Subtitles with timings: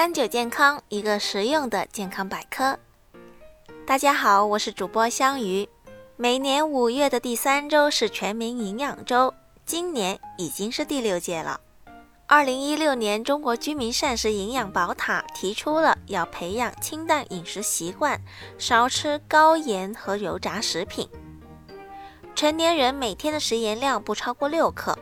[0.00, 2.78] 三九健康，一个实用的健康百科。
[3.86, 5.68] 大家好，我是主播香鱼。
[6.16, 9.34] 每年五月的第三周是全民营养周，
[9.66, 11.60] 今年已经是第六届了。
[12.26, 18.18] 二零一六年，中国居民膳食营养宝塔提出了要培养清淡饮食习惯，
[18.56, 21.06] 少吃高盐和油炸食品。
[22.34, 24.98] 成年人每天的食盐量不超过六克，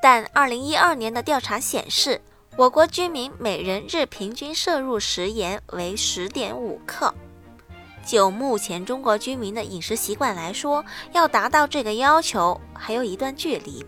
[0.00, 2.20] 但二零一二年的调查显示。
[2.56, 7.12] 我国居民每人日平均摄入食盐为十点五克。
[8.06, 13.84] 就目前中国居民的饮食习惯来说，要达到这个要求还有一段距离。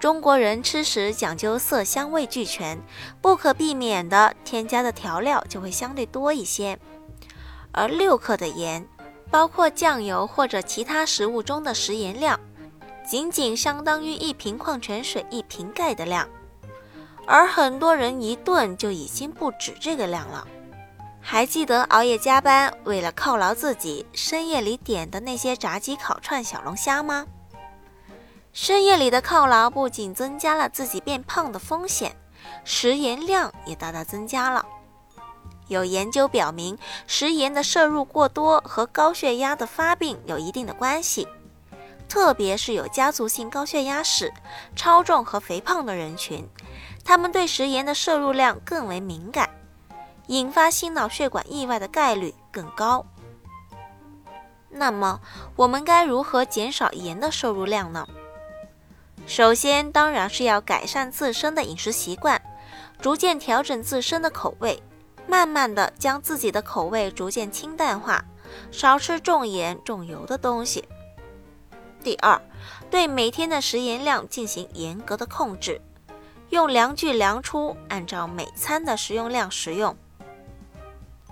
[0.00, 2.80] 中国人吃食讲究色香味俱全，
[3.20, 6.78] 不可避免的添加的调料就会相对多一些。
[7.70, 8.88] 而六克的盐，
[9.30, 12.40] 包括酱油或者其他食物中的食盐量，
[13.06, 16.26] 仅仅相当于一瓶矿泉水一瓶盖的量。
[17.30, 20.44] 而很多人一顿就已经不止这个量了。
[21.20, 27.24] 还记得熬夜加班，为了犒劳自己，深夜里点的那些炸鸡、烤串、小龙虾吗？
[28.52, 32.16] 深夜里的犒劳不仅增加了自己变胖的风险，
[32.64, 34.66] 食盐量也大大增加了。
[35.68, 41.28] 有研究表明，食盐的摄入过多和高血压的发病有一定的关系，
[42.10, 44.32] 特别是有家族性高血压史、
[44.74, 46.46] 超重和肥胖的人群。
[47.04, 49.48] 他们对食盐的摄入量更为敏感，
[50.26, 53.06] 引发心脑血管意外的概率更高。
[54.68, 55.20] 那么，
[55.54, 58.06] 我们该如何减少盐的摄入量呢？
[59.26, 62.42] 首先，当然是要改善自身的饮食习惯，
[63.00, 64.82] 逐渐调整自身的口味，
[65.28, 68.24] 慢慢的将自己的口味逐渐清淡化，
[68.72, 70.84] 少吃重盐重油的东西。
[72.02, 72.40] 第二，
[72.90, 75.80] 对每天的食盐量进行严格的控制。
[76.48, 79.96] 用量具量出，按照每餐的食用量食用。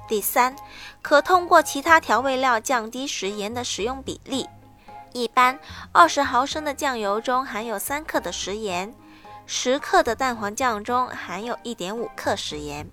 [0.07, 0.55] 第三，
[1.03, 4.49] 可通过其他调味料降低食盐的食用比例。
[5.12, 5.59] 一般
[5.91, 8.95] 二十毫升的酱油中含有三克的食盐，
[9.47, 12.89] 十克的蛋黄酱中含有一点五克食盐。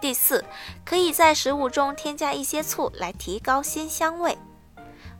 [0.00, 0.44] 第四，
[0.84, 4.38] 可以在食物中添加一些醋来提高鲜香味，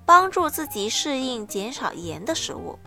[0.06, 2.78] 帮助自己适应减少盐的食物。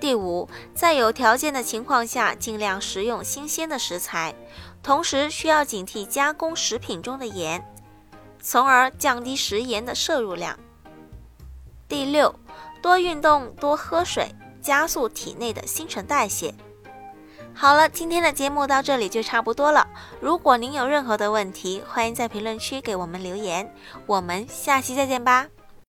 [0.00, 4.34] 第五，在有条件的情况下，尽量食用新鲜的食材，
[4.82, 7.64] 同时需要警惕加工食品中的盐，
[8.40, 10.58] 从而降低食盐的摄入量。
[11.88, 12.34] 第六，
[12.82, 14.28] 多运动，多喝水，
[14.60, 16.52] 加速体内的新陈代谢。
[17.54, 19.86] 好了，今天的节目到这里就差不多了。
[20.20, 23.72] 如果您有任何的问题，欢迎在评论区给我们留言。
[24.06, 25.46] 我们下期再见吧。